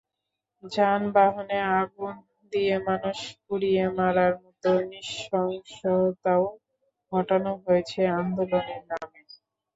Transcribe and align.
যানবাহনে 0.63 1.57
আগুন 1.75 2.15
দিয়ে 2.53 2.75
মানুষ 2.87 3.17
পুড়িয়ে 3.43 3.85
মারার 3.97 4.33
মতো 4.43 4.69
নৃশংসতাও 4.89 6.43
ঘটানো 7.11 7.51
হয়েছে 7.63 7.99
আন্দোলনের 8.19 8.81
নামে। 8.89 9.19